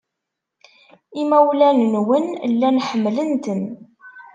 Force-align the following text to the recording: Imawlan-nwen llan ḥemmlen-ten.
Imawlan-nwen 1.21 2.25
llan 2.51 2.77
ḥemmlen-ten. 2.87 3.61